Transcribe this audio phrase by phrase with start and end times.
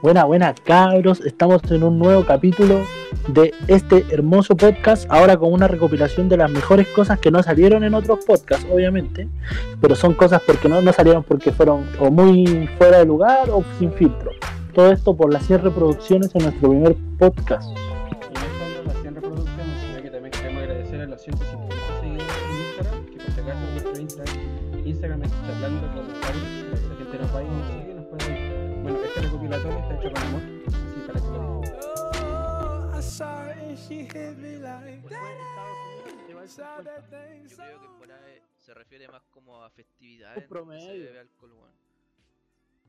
[0.00, 1.20] Buena, buena, cabros.
[1.22, 2.84] Estamos en un nuevo capítulo
[3.26, 5.10] de este hermoso podcast.
[5.10, 9.26] Ahora con una recopilación de las mejores cosas que no salieron en otros podcasts, obviamente.
[9.80, 13.64] Pero son cosas porque no, no salieron porque fueron o muy fuera de lugar o
[13.80, 14.30] sin filtro.
[14.72, 17.68] Todo esto por las 100 reproducciones en nuestro primer podcast.
[33.88, 36.38] She hit me like that.
[36.40, 37.46] I saw that thing.
[37.48, 40.48] Yo creo que por ahí se refiere más como a festividades.
[40.48, 41.04] Un donde se promedio.
[41.04, 41.72] bebe alcohol, weón.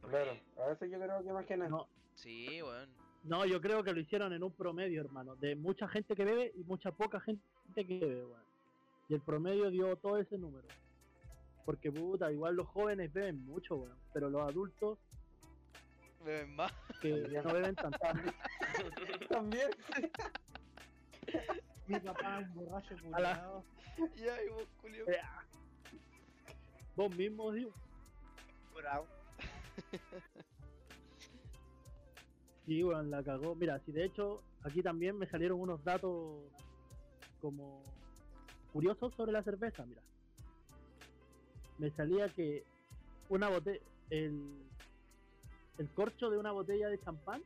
[0.09, 0.31] Claro,
[0.63, 1.70] a veces yo creo que más que nada.
[1.70, 2.90] No, Sí, weón.
[3.23, 5.35] no, yo creo que lo hicieron en un promedio, hermano.
[5.35, 7.41] De mucha gente que bebe y mucha poca gente
[7.76, 8.43] que bebe, weón.
[9.09, 10.68] Y el promedio dio todo ese número.
[11.66, 13.98] Porque puta, igual los jóvenes beben mucho, weón.
[14.13, 14.98] Pero los adultos
[16.23, 16.71] Beben más.
[17.02, 17.09] que
[17.43, 17.98] no beben tanto.
[19.29, 19.70] También.
[21.88, 23.63] Mi papá es un borracho culiao.
[24.16, 25.10] ya, y vos, Julio.
[25.10, 25.20] Eh,
[26.96, 27.71] Vos mismos, digo.
[32.66, 33.55] Sí, weón, la cagó.
[33.55, 36.44] Mira, si de hecho aquí también me salieron unos datos
[37.41, 37.84] como
[38.74, 40.02] curiosos sobre la cerveza, mira.
[41.77, 42.64] Me salía que
[43.30, 44.62] una botella, el,
[45.77, 47.41] el corcho de una botella de champán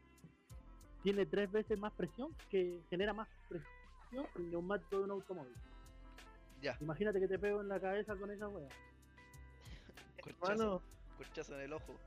[1.04, 5.54] tiene tres veces más presión, que genera más presión que el neumático de un automóvil.
[6.62, 8.70] Ya, Imagínate que te pego en la cabeza con esa wea.
[10.22, 10.81] corchazo.
[11.18, 12.00] Corchazo en el ojo.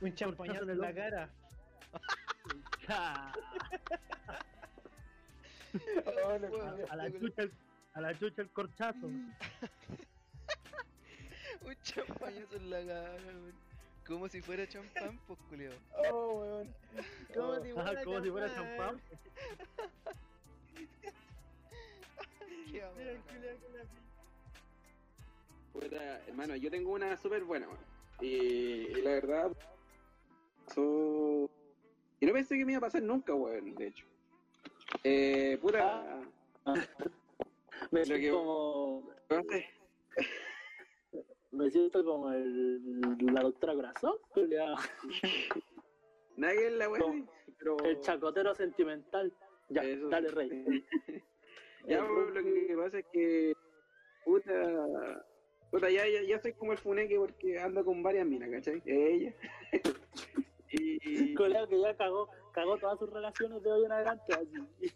[0.00, 0.96] Un champañazo en la ojo.
[0.96, 1.28] cara.
[6.90, 7.52] A la chucha el,
[7.94, 9.06] a la chucha el corchazo.
[9.06, 9.36] Un
[11.82, 13.16] champañazo en la cara.
[14.06, 15.70] Como si fuera champán, pues, Julio.
[16.10, 16.74] Oh, weón.
[17.34, 19.00] ¿Cómo Oh, Ajá, huele como si fuera champán?
[22.70, 23.24] Qué Mira el amor.
[23.60, 23.84] con la
[25.72, 27.80] Puta, hermano, yo tengo una súper buena, weón.
[28.20, 29.52] Y, y la verdad,
[30.66, 31.50] pasó-
[32.20, 34.04] Y no pensé que me iba a pasar nunca, weón, de hecho.
[35.04, 36.20] Eh, puta.
[37.90, 39.10] Me Lo que- como.
[39.30, 39.66] no sé.
[41.52, 44.74] Me siento como el, la doctora Corazón, culiao.
[46.36, 46.88] Nada que ver la.
[46.88, 47.26] No.
[47.58, 47.76] Pero.
[47.84, 49.32] El chacotero sentimental.
[49.68, 50.84] Ya, Eso- dale, rey.
[51.88, 53.52] Ya, lo que pasa es que.
[54.24, 55.24] Puta.
[55.70, 58.80] Puta, ya, ya, ya soy como el funeque porque ando con varias minas, ¿cachai?
[58.86, 59.34] Ella.
[60.70, 61.34] y.
[61.34, 64.32] Culiao que ya cagó, cagó todas sus relaciones de hoy en adelante.
[64.32, 64.92] Así.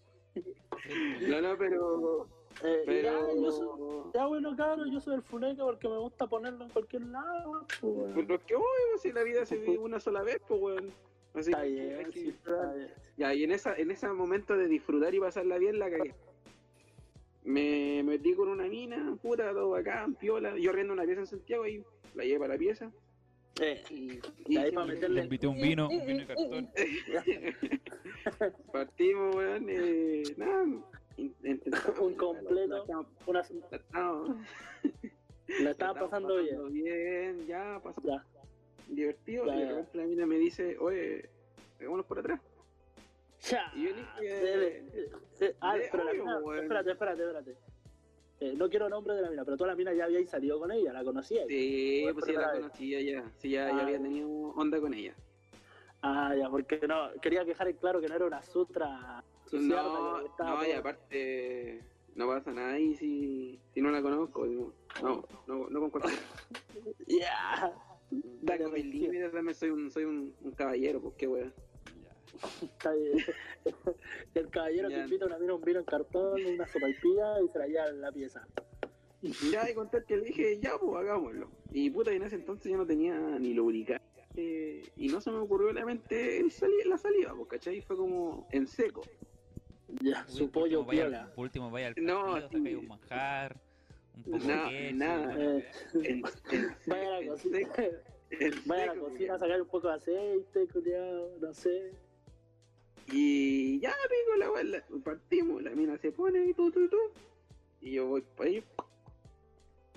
[1.28, 2.28] No, no, pero.
[2.66, 3.37] Eh, y ya, Pero.
[3.43, 7.03] yo soy- ya, bueno, cabrón, yo soy el funeque porque me gusta ponerlo en cualquier
[7.06, 7.66] lado.
[7.81, 8.15] pues, weón.
[8.15, 8.65] Pues lo que voy,
[9.00, 10.91] si la vida se vive una sola vez, pues weón.
[11.34, 12.65] Así Está que bien, hay que sí, disfrutar.
[12.65, 12.91] está bien.
[13.19, 16.15] Ya, y en esa, en ese momento de disfrutar y pasarla bien, la cagué.
[17.44, 20.56] Me metí con una mina, puta, todo bacán, piola.
[20.59, 21.84] Yo riendo una pieza en Santiago y
[22.15, 22.91] la llevé para la pieza.
[23.60, 25.22] Eh, Y, y ahí para Le meterle.
[25.25, 26.69] invité un vino, un vino de cartón.
[28.72, 29.66] partimos, weón.
[29.69, 30.65] Eh, nada,
[31.19, 32.84] Un completo.
[33.27, 33.43] Una,
[35.60, 36.72] la estaba pasando bien.
[36.72, 37.47] bien.
[37.47, 38.25] Ya, pasó Ya.
[38.88, 39.47] divertido.
[39.47, 41.28] Ya, y de la mina me dice, oye,
[41.81, 42.41] vámonos por atrás.
[43.50, 43.71] Ya.
[43.75, 44.82] Y yo le dije,
[45.38, 46.62] Debe- ah, de pero la obvio, mina, weón.
[46.62, 47.56] espérate, espérate, espérate.
[48.41, 50.71] Eh, no quiero nombre de la mina, pero toda la mina ya había salido con
[50.71, 51.47] ella, la conocía.
[51.47, 52.60] Sí, pues sí, la vez.
[52.60, 53.31] conocía ya.
[53.38, 55.15] Sí, ya, ya Ah, había tenido onda con ella.
[56.03, 60.43] Ah, ya, porque no, quería dejar en claro que no era una sutra No, que
[60.43, 61.81] no, y aparte,
[62.15, 64.47] no pasa nada ahí si, si no la conozco.
[64.47, 66.19] digo, No, no, no con cualquiera.
[67.07, 67.73] Ya.
[68.43, 71.51] Dale, Tengo mis límites, soy un, soy un, un caballero, pues qué.
[72.62, 73.19] Está bien.
[74.34, 75.05] El caballero que Ya.
[75.05, 78.01] invita a una mina un vino en cartón, una sopaipilla y se la lleva en
[78.01, 78.47] la pieza.
[79.51, 81.51] Ya de contar que le dije, ya, pues hagámoslo.
[81.73, 84.83] Y puta, y en ese entonces yo no tenía ni lubricante.
[84.97, 87.81] Y no se me ocurrió la mente el sali- la salida, pues, ¿cachai?
[87.81, 89.01] Fue como en seco.
[90.00, 91.33] Ya, su pollo vaya piola.
[91.34, 92.56] Por último, vaya al No, partido, sí.
[92.56, 93.56] sacáis un manjar,
[94.16, 95.59] un poco Nada, de queso, nada.
[96.03, 96.22] Eh,
[96.86, 97.68] Vaya a la cocina.
[98.66, 101.92] Vaya a la cocina a sacar un poco de aceite, culiado, no sé.
[103.12, 107.10] Y ya, pico, la la- partimos, la mina se pone y todo, todo, todo.
[107.80, 108.65] Y yo voy para ahí.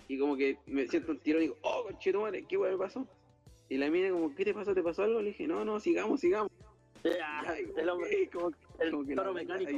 [0.08, 3.08] Y como que me siento un tiro y digo, oh, conchetumare, ¿qué weá me pasó?
[3.68, 4.74] Y la mina como, ¿qué te pasó?
[4.74, 5.22] ¿Te pasó algo?
[5.22, 6.52] Le dije, no, no, sigamos, sigamos.
[7.04, 7.10] Y
[7.80, 9.72] el hombre, que- como, el como que toro la, mecánico.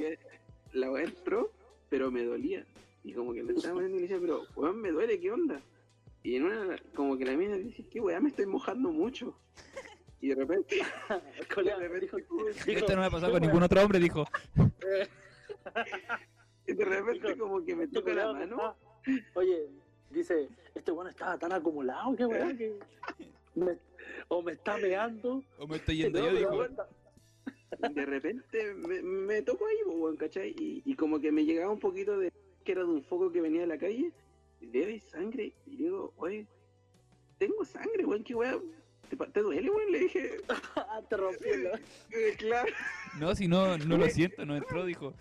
[0.74, 1.52] La, entró,
[1.90, 2.66] pero me dolía.
[3.04, 5.60] Y como que le estaba poniendo y le decía, pero weón, me duele, ¿qué onda?
[6.24, 8.20] Y en una, como que la mina dice, ¿qué weá?
[8.20, 9.36] Me estoy mojando mucho.
[10.22, 10.78] Y de repente,
[11.54, 12.18] Colega, de repente, dijo-
[12.66, 14.26] dijo, Esto no me ha pasado con ningún otro hombre, dijo.
[16.68, 18.76] de repente como que me este toca la mano.
[19.06, 19.68] está- Oye,
[20.12, 22.78] dice, este bueno estaba tan acumulado, qué weá, que...
[23.56, 23.78] me-
[24.28, 25.44] o me está meando.
[25.58, 26.68] O me estoy yendo No, yo, dijo.
[27.80, 30.56] De repente me, me tocó ahí, pues, weón, ¿cachai?
[30.58, 32.32] Y, y como que me llegaba un poquito de
[32.64, 34.12] que era de un foco que venía de la calle,
[34.60, 36.46] y veo ahí sangre, y digo, oye,
[37.40, 38.62] tengo sangre, weón, qué weón,
[39.10, 39.92] ¿te, te duele, weón?
[39.92, 40.38] Le dije,
[40.76, 41.52] Ah, te rompió
[42.12, 42.72] "Eh, claro,
[43.20, 45.14] No, si no, no lo siento, no entró, dijo.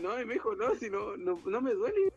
[0.00, 2.12] No, y me dijo, no, si no, no, no me duele.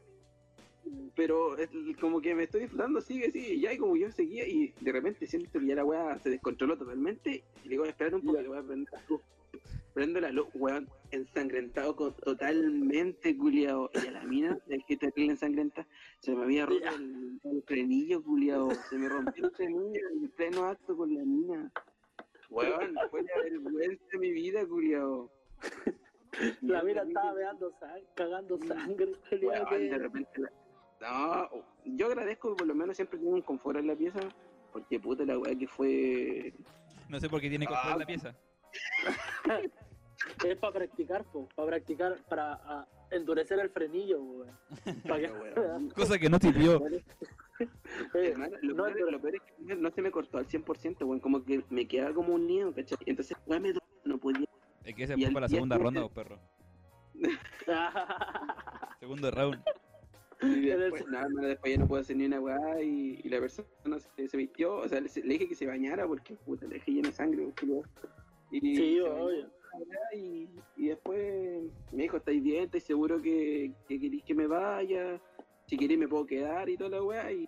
[1.16, 1.70] Pero es
[2.00, 4.92] como que me estoy disfrutando, sigue, sigue, y ya, y como yo seguía, y de
[4.92, 8.38] repente siento que ya la weá se descontroló totalmente, y le digo, espérate un poco,
[8.40, 9.22] que voy a prender la luz.
[9.94, 13.90] Prendo la luz, weón, ensangrentado con- totalmente, culiao.
[13.94, 15.86] Y a la mina, el que terrible ensangrenta,
[16.20, 18.72] se me había roto el, el frenillo, culiao.
[18.90, 21.72] Se me rompió el frenillo en pleno acto con la mina.
[22.50, 25.32] Weón, fue la vergüenza de mi vida, culiao.
[26.62, 29.12] La mina estaba meando sangre, cagando sangre.
[29.30, 30.52] culiao, Weón, que- de repente la-
[31.02, 34.20] No, yo agradezco que por lo menos siempre tengo un confort en la pieza,
[34.72, 36.54] porque puta la weá que fue...
[37.08, 38.36] No sé por qué tiene que comprar la pieza.
[40.46, 41.26] Es para practicar,
[41.56, 44.46] para practicar, para ah, endurecer el frenillo,
[44.84, 45.32] que-
[45.96, 46.86] Cosa que no sirvió.
[47.58, 47.68] Eh,
[48.14, 51.06] Hermano, lo, no, peor, pero- lo peor es que no se me cortó al 100%,
[51.06, 52.98] weón, como que me quedaba como un nido, ¿cachai?
[53.06, 53.74] Entonces, weón, me
[54.04, 54.46] no podía...
[54.84, 56.40] Es que ese Y fue para la segunda ronda, perro.
[59.00, 59.62] Segundo round.
[60.42, 63.40] Y después, nada, hermano, después ya no puedo hacer ni una weá y, y la
[63.40, 63.68] persona
[64.16, 66.92] se, se vistió, o sea, le, le dije que se bañara porque, puta, le dejé
[66.92, 67.52] lleno de sangre,
[68.52, 69.26] y Sí, se bañó.
[69.26, 69.52] obvio.
[70.16, 72.64] y, y después me dijo, ¿estáis bien?
[72.66, 75.20] ¿Estáis seguro que, que queréis que me vaya?
[75.68, 77.32] Si queréis me puedo quedar y toda la weá.
[77.32, 77.48] Y,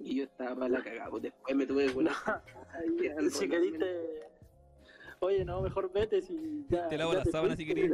[0.00, 1.10] y yo estaba para la cagada.
[1.10, 1.92] pues después me tuve que
[3.18, 4.20] al si queriste.
[5.20, 6.66] Oye, no, mejor vete si.
[6.68, 7.92] Ya, Te lavo ya la sábana si querés.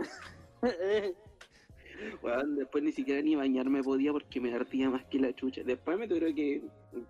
[2.22, 5.62] Weón, después ni siquiera ni bañarme podía porque me ardía más que la chucha.
[5.62, 6.62] Después me tuvieron que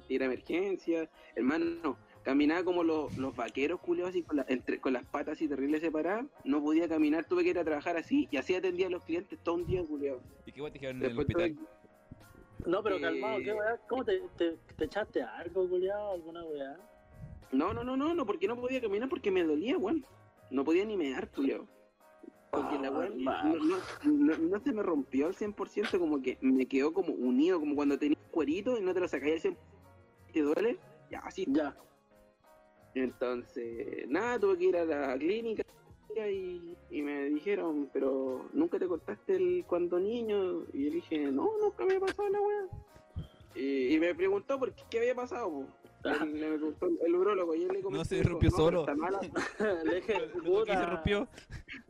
[0.09, 1.09] ir a emergencia.
[1.37, 5.49] Hermano, caminaba como los, los vaqueros culiados así con, la- entre, con las patas así
[5.49, 6.27] terribles separadas.
[6.45, 9.39] No podía caminar, tuve que ir a trabajar así y así atendía a los clientes
[9.43, 10.21] todo un día, culiado.
[10.47, 11.57] ¿Y qué guay te dijeron en el tuve hospital?
[12.67, 13.81] No, pero Eh, calmado, ¿qué weá?
[13.89, 16.13] ¿Cómo te, te, te echaste algo, culiado?
[16.13, 16.77] ¿Alguna weá?
[17.53, 20.05] No, no, no, no, no, porque no podía caminar porque me dolía, weón.
[20.51, 21.67] No podía ni mear, culiao.
[22.51, 23.55] Porque la weón no, hermano.
[24.05, 27.75] no, no, no se me rompió al 100%, como que me quedó como unido, como
[27.77, 29.59] cuando tenías cuerito y no te lo sacáis al 100%,
[30.33, 30.79] te duele,
[31.11, 31.45] ya así.
[31.49, 31.75] Ya.
[32.95, 35.63] Entonces, nada, tuve que ir a la clínica
[36.29, 40.65] y, y me dijeron, pero nunca te cortaste el cuando niño.
[40.73, 42.67] Y yo dije, no, nunca me ha pasado la weá.
[43.55, 45.67] Y, y me preguntó por qué, qué había pasado, po.
[46.03, 48.81] Me preguntó el, urólogo y él le comentó, se dijo, rompió pero solo".
[48.81, 49.21] está mala".
[49.85, 50.87] Le dije, que se puta.
[50.87, 51.29] rompió.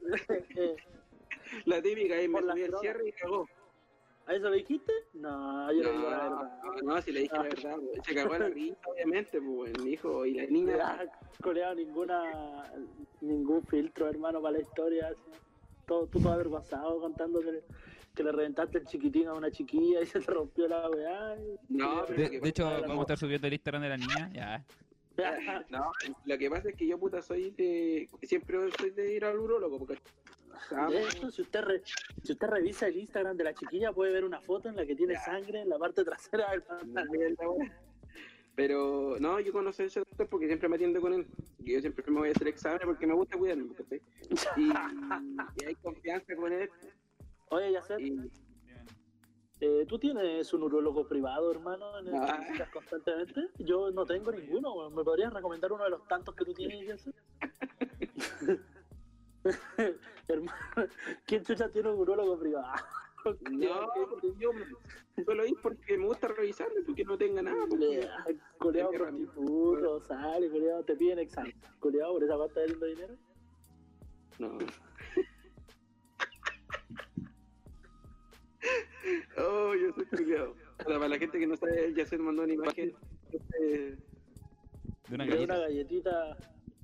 [1.64, 3.48] La típica, y me subí el cierre y cagó.
[4.30, 4.92] ¿A eso lo dijiste?
[5.14, 6.58] No, yo no digo la No, verdad.
[6.62, 8.04] no, no, si le dije la verdad, po.
[8.04, 11.12] se cagó a la risa, obviamente, pues, me dijo, y la niña, Ya,
[11.42, 12.72] coreano, ninguna,
[13.20, 15.08] ningún filtro, hermano, para la historia.
[15.08, 15.20] así.
[15.84, 17.64] Todo, tú todo avergonzado contando que,
[18.14, 21.36] que le reventaste el chiquitín a una chiquilla y se te rompió la weá.
[21.68, 24.30] no, pero De, de hecho, vamos a estar subiendo el Instagram de la niña.
[24.32, 24.64] Ya.
[25.68, 25.90] No,
[26.24, 28.08] lo que pasa es que yo, puta, soy de.
[28.22, 29.98] Siempre soy de ir al urólogo, porque.
[30.72, 31.82] Ah, De hecho, si usted, re-
[32.22, 34.94] si usted revisa el Instagram de la chiquilla, puede ver una foto en la que
[34.94, 37.72] tiene sangre en la parte trasera del pantalón.
[38.56, 41.26] Pero no, yo conocí a ese doctor porque siempre me atiendo con él.
[41.60, 43.72] Yo siempre me voy a hacer exámenes porque me gusta cuidarme.
[43.74, 44.02] ¿cachai?
[44.56, 44.70] Y,
[45.62, 46.68] y hay confianza con él.
[47.50, 48.18] Oye, ya sé, Y,
[49.60, 52.38] eh, ¿tú tienes un urólogo privado, hermano, en el que Ah.
[52.40, 53.48] visitas constantemente?
[53.58, 54.90] Yo no tengo ninguno.
[54.90, 57.14] ¿me podrías recomendar uno de los tantos que tú tienes, Jesse?
[60.28, 60.58] hermano,
[61.26, 62.72] ¿quién chucha tiene un urólogo privado?
[63.50, 63.88] no,
[64.38, 64.50] yo
[65.24, 67.66] suelo ir porque me gusta revisarme, porque no tenga nada.
[68.58, 69.26] Culeado Es mi
[70.06, 71.54] sale, culeado, te piden examen.
[71.80, 73.16] Culeado, por esa parte de dinero.
[74.38, 74.58] No.
[79.38, 80.54] oh, yo soy culiado.
[80.78, 82.94] Para la gente que no sabe, ya se mandó una imagen.
[83.60, 83.98] eh,
[85.08, 85.58] De una de una galleta.
[85.58, 86.36] galletita,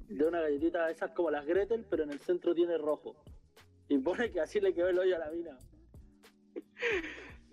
[0.08, 3.16] de una galletita esas como las Gretel, pero en el centro tiene rojo.
[3.88, 5.58] Y pone que así le quedó el hoyo a la mina.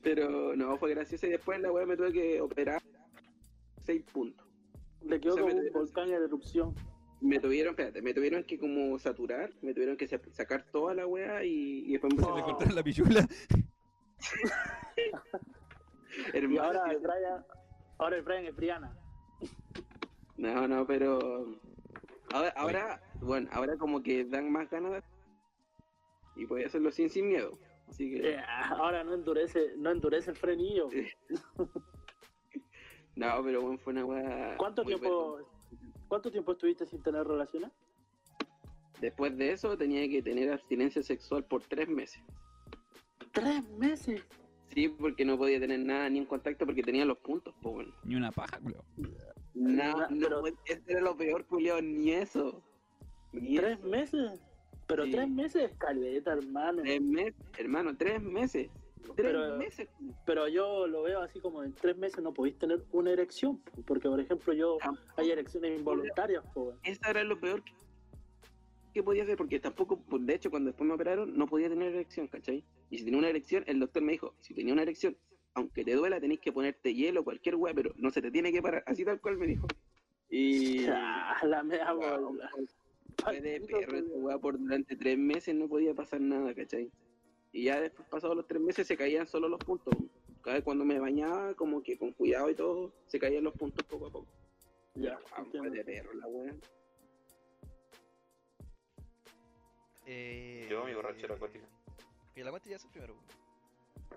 [0.02, 2.82] Pero no, fue gracioso y después la weá me tuve que operar
[3.80, 4.48] 6 puntos.
[5.02, 6.76] Le quedó O sea, como un volcán en erupción.
[7.22, 11.08] Me tuvieron, espérate, me tuvieron que como saturar, me tuvieron que sa- sacar toda la
[11.08, 13.28] weá y, y después me Se le cortaron la pichula.
[16.34, 17.46] Y ahora el Brian,
[17.98, 18.96] ahora el Brian es Briana.
[20.38, 21.60] No, no, pero.
[22.34, 25.04] Ahora, ahora, bueno, ahora como que dan más ganas.
[26.36, 27.60] Y podía hacerlo sin, sin miedo.
[27.88, 28.32] Así que.
[28.32, 28.40] Eh,
[28.72, 30.90] ahora no endurece, no endurece el frenillo.
[33.16, 34.58] No, pero bueno, fue una weá.
[34.58, 35.38] ¿Cuánto tiempo,
[36.08, 37.70] cuánto tiempo estuviste sin tener relaciones?
[39.00, 42.24] Después de eso tenía que tener abstinencia sexual por tres meses.
[43.32, 44.24] Tres meses.
[44.74, 47.94] Sí, porque no podía tener nada ni en contacto porque tenía los puntos, pues bueno.
[48.04, 48.84] Ni una paja, culo.
[49.56, 52.64] Nada, Pero- no, pues, eso era lo peor, Julio, ni eso.
[53.32, 53.88] Ni ¿Tres eso.
[53.88, 54.40] meses?
[54.88, 55.12] Pero Sí.
[55.12, 56.82] tres meses es caleta, hermano.
[56.82, 58.70] Tres meses, hermano, tres meses.
[59.02, 59.90] Tres Pero- meses.
[60.26, 63.58] Pero yo lo veo así como en tres meses no podéis tener una erección.
[63.58, 64.78] po, Porque, por ejemplo, yo
[65.18, 66.44] hay erecciones involuntarias.
[66.84, 67.74] Eso era lo peor que,
[68.94, 71.94] que podía hacer, porque tampoco, pues, de hecho, cuando después me operaron, no podía tener
[71.94, 72.64] erección, ¿cachai?
[72.90, 75.18] Y si tenía una erección, el doctor me dijo, si tenía una erección,
[75.56, 78.62] aunque te duela, tenéis que ponerte hielo, cualquier weá, pero no se te tiene que
[78.62, 79.68] parar, así tal cual me dijo.
[80.30, 82.50] Y Ah, la mea bola.
[83.24, 86.90] fue de perro esa weá por durante tres meses no podía pasar nada, ¿cachai?
[87.52, 89.94] Y ya después, pasados los tres meses, se caían solo los puntos.
[90.42, 93.86] Cada vez cuando me bañaba, como que con cuidado y todo, se caían los puntos
[93.86, 94.28] poco a poco.
[94.96, 95.70] Ya, fue entiendo.
[95.70, 96.54] de perro la weá.
[100.06, 101.66] Eh, Yo, mi borrachera acuática.
[102.36, 103.16] Y la cuenta ya es el primero.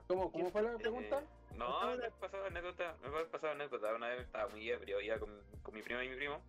[0.06, 1.18] ¿Cómo, cómo fue la pregunta?
[1.20, 3.94] Eh, no, me ha pasado anécdota, me ha pasado anécdota.
[3.94, 5.30] Una vez estaba muy ebrio, iba con,
[5.62, 6.40] con mi prima y mi primo.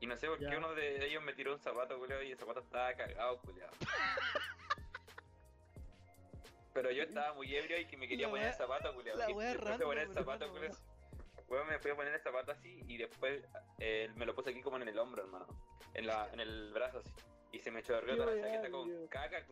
[0.00, 2.38] Y no sé por qué uno de ellos me tiró un zapato, culiao, y el
[2.38, 3.70] zapato estaba cagado, culiao.
[6.72, 9.16] Pero yo estaba muy ebrio y que me quería La poner el zapato, culiao.
[9.16, 10.52] la wea random, poner el zapato.
[11.48, 13.42] Weón, me fui a poner el zapato así y después
[13.78, 15.46] eh, me lo puse aquí como en el hombro, hermano.
[15.94, 17.10] En, la, en el brazo así.
[17.52, 19.44] Y se me chorreó toda la chaqueta con caca,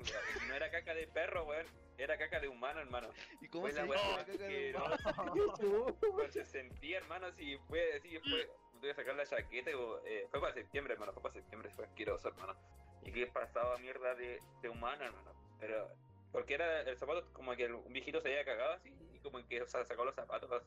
[0.46, 1.66] no era caca de perro, weón.
[1.96, 3.08] Era caca de humano, hermano.
[3.40, 4.96] ¿Y cómo Fue se la caca de humano?
[6.12, 9.70] Pues se sentía, hermano, si fue así, fue, tuve que sacar la chaqueta,
[10.04, 12.54] eh, fue para septiembre, hermano, fue para septiembre, fue asqueroso, hermano.
[13.02, 15.32] Y que pasaba mierda de, de humano, hermano.
[15.58, 15.88] Pero,
[16.30, 19.44] porque era el zapato, como que el- un viejito se había cagado así, y como
[19.48, 20.62] que, o sea, sacó los zapatos,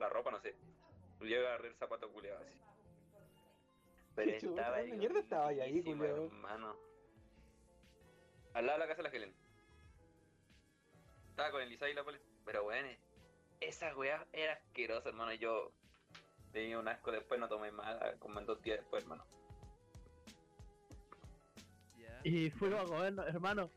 [0.00, 0.56] la ropa, no sé.
[1.20, 2.60] Yo agarré el zapato culeado así.
[4.14, 6.76] Pero Qué estaba ¿dónde mierda estaba ahí, hermano.
[8.54, 9.34] Al lado de la casa de la Helen.
[11.30, 12.26] Estaba con el Lisa y la policía.
[12.44, 12.88] Pero bueno,
[13.60, 15.32] esa weá era asquerosa, hermano.
[15.32, 15.72] y Yo
[16.52, 19.24] tenía un asco después, no tomé más, como en dos días después, hermano.
[22.22, 23.70] Y fuimos a comer, hermano.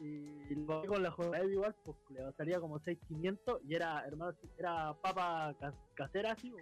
[0.00, 4.36] Y lo vi con la jornada igual, pues le salía como 6.500 y era, hermano,
[4.58, 6.58] era papa ca- casera así, po.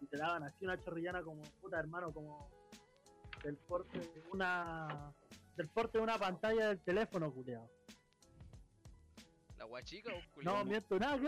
[0.00, 2.48] Y te daban así una chorrillana como, puta hermano, como
[3.44, 5.12] del porte de una,
[5.56, 7.70] del porte de una pantalla del teléfono, culeado.
[9.58, 10.64] ¿La guachica o No, culiao?
[10.64, 11.22] miento, nada, que...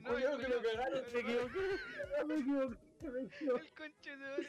[0.00, 1.78] No, Culiao, que lo culiao- cagaron, me equivoqué,
[2.26, 2.78] me equivoqué,
[3.10, 3.66] me equivoqué.
[3.66, 4.42] El conche de oro.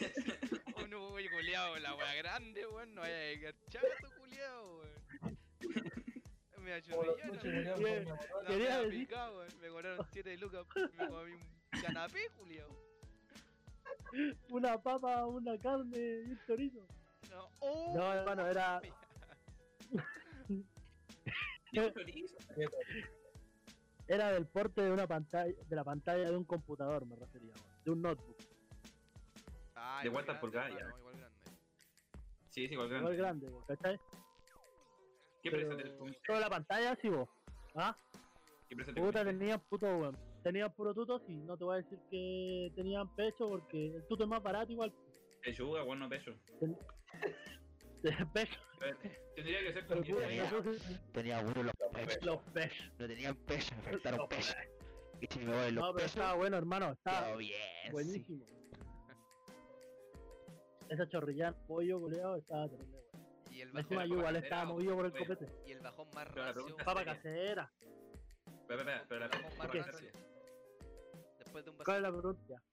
[0.77, 2.95] Oh, no, culiao, la wea grande, weón.
[2.95, 3.87] No vaya a llegar chato,
[4.17, 4.95] culiao, weón.
[6.65, 8.17] Me achorrillaron.
[8.47, 9.47] Quería decir- weón.
[9.61, 10.65] Me cobraron 7 lucas.
[10.97, 12.69] Me comí un canapé, culiao.
[14.49, 16.87] Una papa, una carne y un chorizo.
[17.29, 18.81] No, oh, No, hermano, era...
[24.07, 27.53] Era del porte de una pantalla, de la pantalla de un computador, me refería,
[27.83, 28.37] de un notebook.
[29.75, 30.99] Ah, De igual cuántas grande, pulgadas, ya.
[30.99, 31.35] Igual grande.
[32.49, 33.99] Sí, sí, igual Igual grande, ¿cachai?
[35.45, 37.29] ¿Qué Pero precio te toda la pantalla así vos.
[37.75, 37.95] Ah,
[38.67, 40.17] ¿Qué te puta, tenían puto, weón.
[40.43, 44.23] Tenían puro tuto, sí, no te voy a decir que tenían pecho porque el tuto
[44.23, 44.91] es más barato igual.
[45.43, 46.33] Pechuga, bueno, pecho.
[48.33, 48.59] pecho,
[49.35, 50.49] Tendría que ser con tenía-
[51.13, 52.25] Tenía uno los pechos.
[52.25, 52.91] los pechos.
[52.97, 54.55] No tenían pesos, me faltaron pesos.
[55.21, 57.91] Y si me voy los No, pero pesos, estaba bueno, hermano, estaba bien.
[57.91, 58.43] buenísimo.
[60.89, 63.04] Esa chorrillana pollo, goleado, estaba weón.
[63.55, 65.19] Y el Encima bajón, yo igual estaba movido por el oye.
[65.27, 65.47] copete.
[65.65, 67.13] y el bajón más Pero pregunta Papa seria.
[67.15, 67.71] casera.
[68.59, 69.81] Espera, espera, pero la Bajón más ¿Qué?
[69.81, 70.11] rancio.
[71.39, 72.03] Después de un ¿Cuál es bajón.
[72.03, 72.63] la pregunta?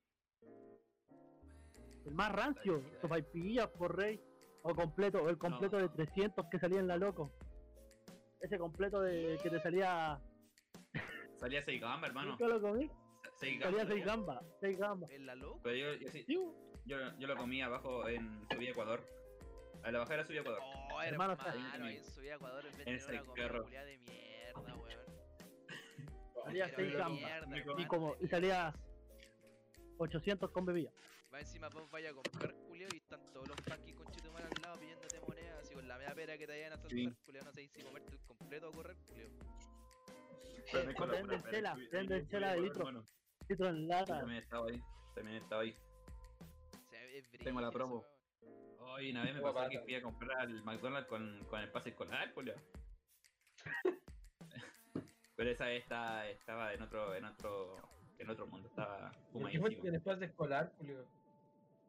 [2.04, 4.20] El más rancio, sopaipillas por rey.
[4.64, 7.32] O completo, o el completo de 300 que salía en la loco.
[8.40, 10.20] Ese completo de que te salía.
[11.38, 12.36] Salía 6 gambas, hermano.
[12.36, 12.90] ¿Qué lo comí?
[13.40, 15.10] 6 Salía 6 gambas, 6 gambas.
[15.10, 15.60] ¿En la loca?
[15.64, 19.04] Pero yo, yo, sí, yo, yo lo comí abajo en Subida Ecuador.
[19.84, 20.60] A la bajada era Subida Ecuador.
[20.62, 21.52] Oh, Hermano, hermano, está-
[21.84, 23.24] ahí en Subida Ecuador en vez de ese una
[23.60, 25.02] comida de mierda, weón.
[26.44, 27.20] Salía Era 6 una gambas.
[27.20, 28.78] Y hermano, como- de y salía- mierda.
[29.98, 30.90] 800 con bebida.
[31.32, 34.62] Va encima vos vaya a comprar culio y están todos los panquis con chitumar al
[34.62, 37.10] lado pidiéndote monedas así con la media pera que te vayan a saltar Sí.
[37.24, 39.28] culio, no sé si comerte el completo o correr culio.
[40.70, 42.90] Pero me Venden chela, venden chela de litro.
[43.48, 44.18] litro en lata.
[44.18, 44.80] También estaba ahí.
[45.14, 45.76] También estaba ahí.
[47.42, 48.04] Tengo la promo.
[48.94, 51.90] Hoy una vez me pasó que fui a comprar al McDonald's con, con el pase
[51.90, 52.54] escolar, Julio.
[55.36, 57.76] Pero esa vez está, estaba en otro, en otro,
[58.18, 59.82] en otro mundo, estaba ¿Qué fue fumadísimo.
[59.82, 61.04] que después de escolar, Julio?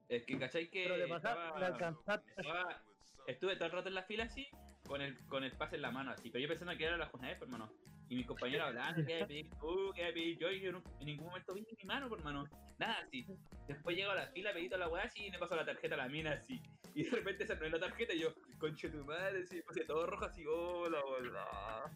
[0.10, 0.70] Es que, ¿cachai?
[0.70, 2.32] Que Pero le le estaba- alcanzaste.
[2.38, 2.82] estaba-
[3.28, 4.48] estuve todo el rato en la fila así,
[4.88, 7.08] con el, con el pase en la mano así, pero yo pensando que era la
[7.08, 7.72] jornada, por hermano.
[8.10, 9.92] Y mis compañeros hablando, ¿qué hay que pedir tú?
[9.96, 10.52] ¿Qué que pedir yo?
[10.52, 12.46] Y yo no- en ningún momento vi mi mano, por hermano.
[12.78, 13.26] Nada así.
[13.68, 15.96] Después llego a la fila, pedí toda la weá así y me paso la tarjeta
[15.96, 16.62] a la mina así.
[16.96, 20.26] Y de repente se la tarjeta y yo, conche tu madre, así, puse todo rojo
[20.26, 21.92] así, hola, hola.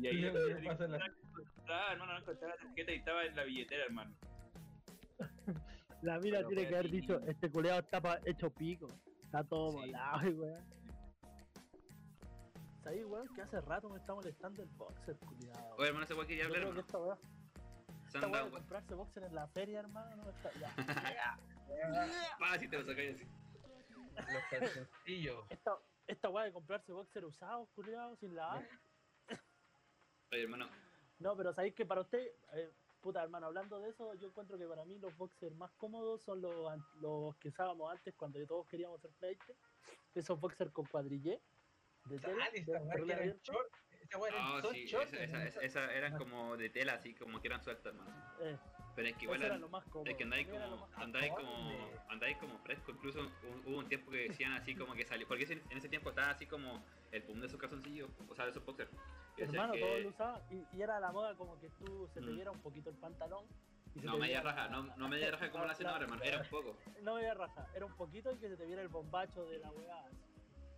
[0.00, 3.24] Y ahí Yo- yo paso la- no encontraba, hermano, no encontraba la tarjeta y estaba
[3.24, 4.14] en la billetera, hermano.
[6.02, 7.00] La mina Pero tiene que haber así.
[7.00, 8.88] dicho, este culeado está pa- hecho pico.
[9.24, 9.76] Está todo Sí.
[9.76, 10.64] volado, y weón.
[12.82, 13.28] ¿Sabes, weón?
[13.34, 15.74] Que hace rato me está molestando el boxer, culiado.
[15.76, 16.80] Oye, hermano, ese weá quería hablar, hermano.
[16.80, 16.98] esta
[18.30, 20.50] dado de comprarse boxer en la feria, hermano, no está.
[20.58, 20.74] Ya.
[22.38, 23.26] Pa, si te lo sacáis así.
[24.32, 25.46] Los calzoncillos.
[25.50, 28.66] Esta, esta weá de comprarse boxer usados, culiado, sin lavar.
[30.32, 30.68] Oye, hermano,
[31.18, 34.66] No, pero sabéis que para usted, eh, puta hermano, hablando de eso, yo encuentro que
[34.66, 36.54] para mí los boxers más cómodos son los,
[37.00, 39.40] los que usábamos antes cuando todos queríamos hacer flight.
[40.14, 41.40] Esos boxers con cuadrillé.
[42.06, 43.72] De tela, eran short.
[44.00, 47.48] Esa weá eran son shorts, esa, esa, esa eran como de tela, así como que
[47.48, 48.10] eran sueltas, hermano.
[48.40, 48.58] Eh,
[49.00, 50.10] Pero es que igual era lo más cómodo.
[50.10, 51.72] es que andáis como, andáis como,
[52.10, 55.44] andáis como fresco, incluso hu- hubo un tiempo que decían así como que salió, porque
[55.70, 58.62] en ese tiempo estaba así como el boom de esos calzoncillos, o sea, de esos
[58.66, 58.90] boxers.
[59.38, 62.26] Hermano, que- todos lo usaban y, y era la moda como que tú se te
[62.26, 62.34] Mm.
[62.34, 63.46] viera un poquito el pantalón.
[63.94, 66.04] Y se No te media raja, la- no, no media raja como la hacen ahora,
[66.04, 66.76] hermano, era un poco.
[67.02, 69.70] No media raja, era un poquito y que se te viera el bombacho de la
[69.70, 70.04] weá.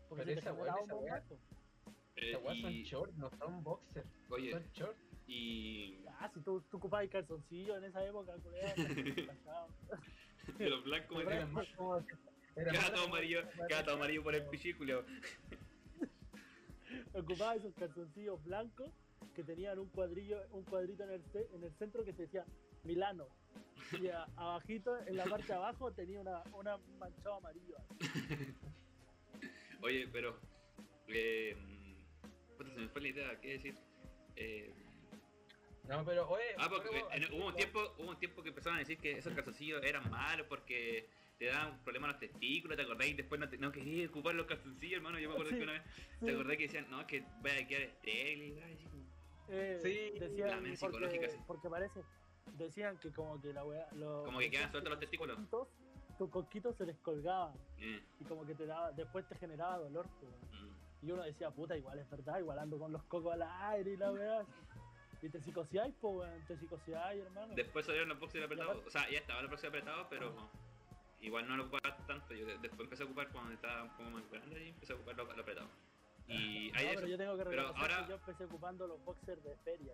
[0.08, 1.14] Porque Pero se te esa weá, un esa weá.
[1.14, 1.34] bombacho.
[2.14, 4.06] Eh, Esa weá son y, shorts, no son boxers.
[4.28, 5.00] oye, Son shorts.
[5.34, 8.76] Y Ah, si tú, tú ocupabas calzoncillo en esa época, de
[10.70, 11.30] los blancos, Pero me
[12.56, 13.40] Era más amarillo,
[13.92, 15.04] amarillo por el pichículo.
[17.14, 18.90] ocupaba esos calzoncillos blancos
[19.34, 22.44] que tenían un cuadrillo, un cuadrito en el, ce- en el centro que se decía
[22.84, 23.26] Milano.
[23.98, 27.76] Y a- abajito, en la parte de abajo, tenía una, una manchado amarillo.
[29.80, 30.38] Oye, pero.
[31.08, 31.56] Eh,
[32.58, 33.74] se me fue la idea, ¿qué decir?
[34.36, 34.72] Eh,
[35.88, 36.44] No, pero oye.
[36.58, 39.12] ah, porque pero- en- hubo, un tiempo, hubo un tiempo que empezaron a decir que
[39.18, 43.08] esos calzoncillos eran malos porque te daban problemas a los testículos, ¿te acordás?
[43.08, 45.18] Y después no, te- no querías ocupar los calzoncillos, hermano.
[45.18, 45.82] Yo me acuerdo Sí, que una vez,
[46.20, 46.26] sí.
[46.26, 48.62] ¿te acordás que decían, no, que voy a quedar estéril?
[49.48, 51.44] Eh, Sí, decían, la mente psicológica, porque, sí.
[51.48, 52.00] porque parece,
[52.56, 55.36] decían que como que la weá, los- Como que quedan sueltos los testículos.
[55.36, 55.68] coquitos-
[56.18, 60.06] Tus coquitos se descolgaban Eh, y como que te daba, después te generaba dolor.
[60.20, 60.68] pues, weón.
[60.70, 61.06] mm.
[61.06, 63.96] Y uno decía, puta, igual es verdad, igual ando con los cocos al aire y
[63.96, 64.46] la weá.
[65.22, 67.54] Y te psicoseáis, weón, te psicoseáis, hermano.
[67.54, 70.34] Después salieron los boxers apretados, o sea, ya estaban los boxers apretados, pero
[71.20, 72.34] igual no lo ocupaba tanto.
[72.34, 74.96] Yo de- después empecé a ocupar cuando estaba un poco más grande y empecé a
[74.96, 75.68] ocupar lo, lo apretado.
[76.26, 79.04] Y No, hay pero eso, yo tengo que reconocer ahora- que yo empecé ocupando los
[79.04, 79.92] boxers de feria.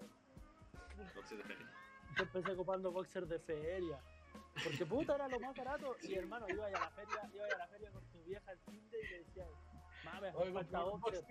[1.15, 1.71] boxers de feria.
[2.17, 4.01] Yo empecé ocupando boxers de feria.
[4.65, 5.97] Porque puta era lo más barato.
[6.03, 8.91] Y hermano, iba a la feria, iba a la feria con tu vieja al fin
[8.91, 9.47] de y le decía,
[10.05, 11.25] mame, Oye, falta boxer.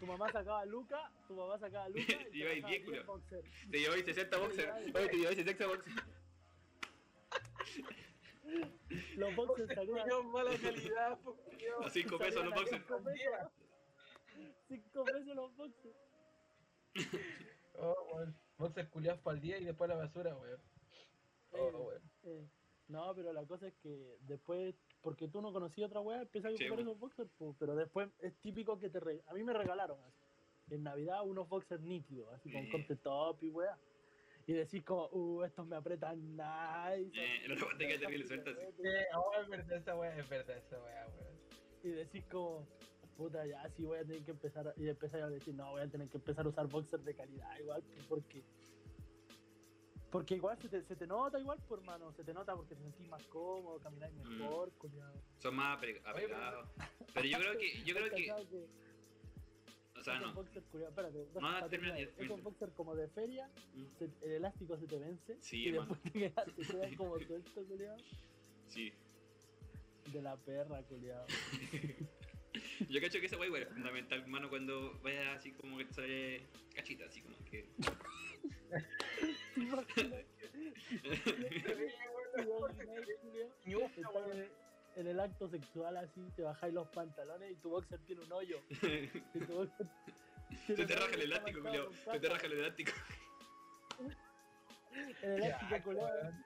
[0.00, 3.04] Tu mamá sacaba Luca, tu mamá sacaba Luca y te bien, 10 culiao.
[3.06, 3.44] boxers.
[3.70, 4.72] Te lleváis 60 boxers.
[4.94, 5.96] Oye, te lleváis 60 boxers.
[9.16, 11.18] Los boxers salían Culiao, mala calidad.
[11.84, 12.82] A 5 pesos los a boxers.
[12.82, 13.52] cinco pesos.
[14.68, 15.96] Cinco pesos los boxers.
[17.74, 18.36] Oh, weón.
[18.58, 20.60] Boxers culiados para el día y después a la basura, weón.
[21.52, 22.10] Oh, Eh, weón.
[22.24, 22.48] eh,
[22.88, 26.56] no, pero la cosa es que después, porque tú no conocías otra weá, empiezas a
[26.56, 26.90] Sí, ocupar po.
[26.90, 30.22] esos boxers, po, pero después es típico que te re- A mí me regalaron así,
[30.70, 32.68] en Navidad unos boxers nítidos, así con Eh.
[32.70, 33.78] corte top y weá.
[34.46, 37.12] Y decís como, uh, estos me apretan nice.
[37.14, 38.60] Eh, la ropa te queda terrible suelta así.
[38.84, 41.38] Eh, oh, es verdad esa weá, es verdad esa weá, weón.
[41.82, 42.66] Y decís como,
[43.16, 44.66] puta, ya sí voy a tener que empezar.
[44.68, 44.74] a-".
[44.76, 47.58] Y empezar a decir, no, voy a tener que empezar a usar boxers de calidad
[47.58, 48.44] igual, pues, porque.
[50.10, 52.82] Porque igual se te, se te nota igual, por mano, se te nota porque te
[52.82, 54.38] sentís más cómodo, camináis Mm.
[54.38, 55.12] mejor, culiao.
[55.38, 56.68] Son más apre- apegados.
[57.14, 58.66] Pero yo creo que, yo creo que, ¿Cachai que
[59.96, 60.34] o sea, no.
[60.34, 62.12] culiao, espérate, No, termina, termina.
[62.18, 65.90] esos boxers como de feria, Mm, se- el elástico se te vence Sí, y hermano.
[65.94, 66.54] después te quedan,
[66.90, 67.96] te como sueltos, culiao,
[68.66, 68.92] Sí.
[70.12, 71.24] de la perra, culiao.
[72.88, 77.04] Yo cacho que esa wey, es fundamental, hermano, cuando vayas así como que sale cachita,
[77.06, 77.68] así como que.
[84.96, 88.60] En, el acto sexual así, te bajáis los pantalones y tu boxer tiene un hoyo.
[89.34, 89.86] Y tu boxer
[90.66, 91.90] Se tiene te raja el elástico, Julio.
[92.12, 92.92] Se te raja el elástico.
[95.22, 96.44] El elástico weón.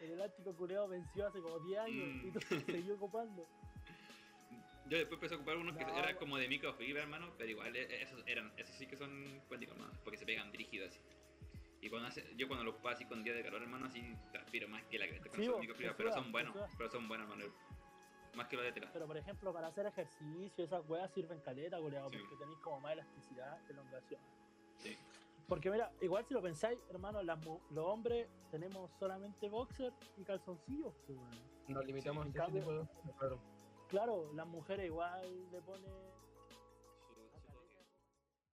[0.00, 2.66] El elástico culeado venció hace como 10 años y tú Mm.
[2.66, 3.46] siguió ocupando.
[4.88, 6.16] Yo después empecé a ocupar unos que No, eran weón.
[6.18, 9.92] como de microfibra, hermano, pero igual eh, esos eran, esos sí que son cuánticos, hermano,
[10.02, 11.00] porque se pegan dirigidos así.
[11.80, 14.66] Y cuando hace, yo cuando lo ocupaba así con día de calor, hermano, así transpiro
[14.68, 17.52] más que la que Sí, vos, microfibra, pero son buenos, pero son buenos, hermano.
[18.34, 18.90] Más que los de tela.
[18.92, 22.18] Pero por ejemplo, para hacer ejercicio, esas weas sirven caleta, culeado, Sí.
[22.18, 24.20] porque tenéis como más elasticidad, elongación.
[24.78, 24.96] Sí.
[25.48, 30.94] Porque mira, igual si lo pensáis, hermano, las los hombres tenemos solamente boxer y calzoncillos,
[31.06, 31.30] pues, weón.
[31.68, 33.40] Nos limitamos en a ese cambio- tipo de claro.
[33.88, 35.10] Claro, las mujeres igual
[35.50, 35.90] le ponen.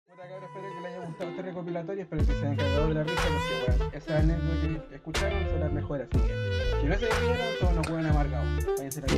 [0.07, 2.95] Puta cabra, espero que les haya gustado este recopilatorio, espero que se hayan cagado de
[2.95, 6.35] la risa porque bueno, esas anécdotas que escucharon son las mejores, así que
[6.81, 8.47] si no se vieron, todos nos pueden amargados.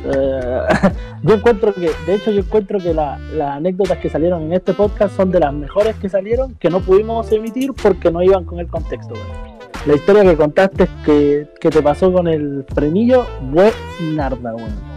[0.05, 0.91] Eh,
[1.23, 4.73] yo encuentro que, de hecho, yo encuentro que la- las anécdotas que salieron en este
[4.73, 8.59] podcast son de las mejores que salieron, que no pudimos emitir porque no iban con
[8.59, 9.15] el contexto.
[9.15, 9.55] weón.
[9.85, 14.94] La historia que contaste que, que te pasó con el frenillo, buenarda, weón.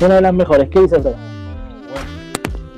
[0.00, 0.68] Una de las mejores.
[0.70, 1.12] ¿Qué dice Fred?
[1.12, 2.06] Bueno,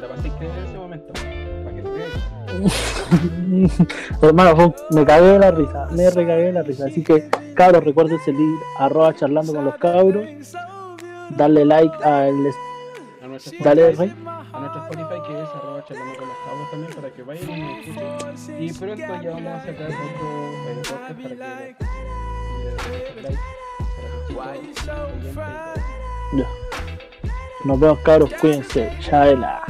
[0.00, 3.70] la pasé increíble en ese momento, para que se vean.
[4.22, 6.86] Hermano, fue me cagué de la risa, me recagué de la risa.
[6.86, 10.24] Así que, cabros, recuerden seguir arroba charlando con los cabros,
[11.36, 12.34] darle like al
[13.22, 13.36] Dale,
[13.88, 14.14] Spotify, Rey.
[14.26, 17.90] a nuestra Spotify que es arroba charlando con los cabros también para que vayan y
[17.90, 18.62] escuchen.
[18.62, 23.38] Y pronto ya vamos a sacar otro eh, podcast para que le- le den like,
[24.36, 25.34] para que chicos, oyentes,
[26.34, 26.46] Ya.
[27.64, 28.90] Nos vemos cabros, cuídense.
[29.00, 29.62] Chavela.